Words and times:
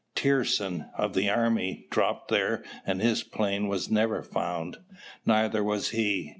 Trierson 0.15 0.89
of 0.97 1.13
the 1.13 1.29
army, 1.29 1.85
dropped 1.91 2.31
there 2.31 2.63
and 2.87 2.99
his 3.03 3.21
plane 3.21 3.67
was 3.67 3.91
never 3.91 4.23
found. 4.23 4.77
Neither 5.27 5.63
was 5.63 5.89
he. 5.89 6.29